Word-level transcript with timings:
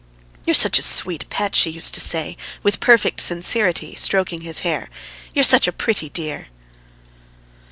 "You're 0.47 0.55
such 0.55 0.79
a 0.79 0.81
sweet 0.81 1.29
pet!" 1.29 1.55
she 1.55 1.69
used 1.69 1.93
to 1.93 2.01
say 2.01 2.35
with 2.63 2.79
perfect 2.79 3.21
sincerity, 3.21 3.93
stroking 3.93 4.41
his 4.41 4.61
hair. 4.61 4.89
"You're 5.35 5.43
such 5.43 5.67
a 5.67 5.71
pretty 5.71 6.09
dear!" 6.09 6.47